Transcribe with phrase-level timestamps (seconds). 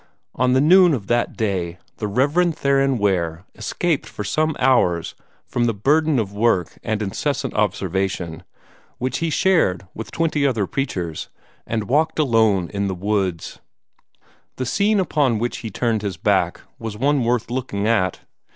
[0.33, 2.55] On the noon of that day the Rev.
[2.55, 5.13] Theron Ware escaped for some hours
[5.45, 8.41] from the burden of work and incessant observation
[8.97, 11.29] which he shared with twenty other preachers,
[11.67, 13.59] and walked alone in the woods.
[14.55, 18.21] The scene upon which he turned his back was one worth looking at.